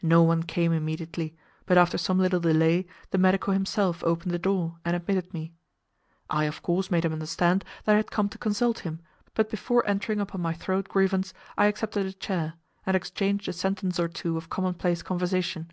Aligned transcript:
No 0.00 0.22
one 0.22 0.42
came 0.42 0.72
immediately, 0.72 1.36
but 1.66 1.76
after 1.76 1.98
some 1.98 2.18
little 2.18 2.40
delay 2.40 2.86
the 3.10 3.18
medico 3.18 3.52
himself 3.52 4.02
opened 4.04 4.30
the 4.32 4.38
door, 4.38 4.78
and 4.86 4.96
admitted 4.96 5.34
me. 5.34 5.52
I 6.30 6.44
of 6.46 6.62
course 6.62 6.90
made 6.90 7.04
him 7.04 7.12
understand 7.12 7.62
that 7.84 7.92
I 7.92 7.96
had 7.96 8.10
come 8.10 8.30
to 8.30 8.38
consult 8.38 8.78
him, 8.78 9.00
but 9.34 9.50
before 9.50 9.86
entering 9.86 10.18
upon 10.18 10.40
my 10.40 10.54
throat 10.54 10.88
grievance 10.88 11.34
I 11.58 11.66
accepted 11.66 12.06
a 12.06 12.14
chair, 12.14 12.54
and 12.86 12.96
exchanged 12.96 13.48
a 13.48 13.52
sentence 13.52 14.00
or 14.00 14.08
two 14.08 14.38
of 14.38 14.48
commonplace 14.48 15.02
conversation. 15.02 15.70